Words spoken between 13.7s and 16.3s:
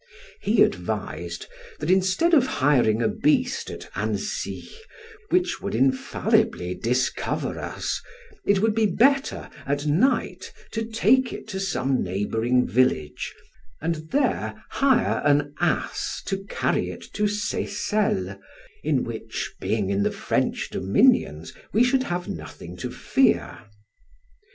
and there hire an ass